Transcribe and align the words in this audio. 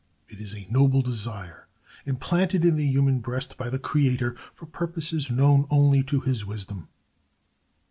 It 0.29 0.41
is 0.41 0.55
a 0.55 0.65
noble 0.71 1.03
desire, 1.03 1.67
implanted 2.07 2.65
in 2.65 2.75
the 2.75 2.87
human 2.87 3.19
breast 3.19 3.55
by 3.55 3.69
the 3.69 3.77
Creator 3.77 4.35
for 4.55 4.65
purposes 4.65 5.29
known 5.29 5.67
only 5.69 6.01
to 6.05 6.19
his 6.21 6.43
wisdom. 6.43 6.87